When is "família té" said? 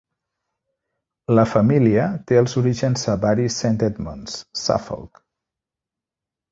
1.51-2.41